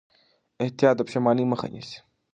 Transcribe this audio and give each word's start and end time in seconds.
احتیاط 0.63 0.95
د 0.97 1.01
پښېمانۍ 1.07 1.45
مخه 1.51 1.67
نیسي. 1.73 1.99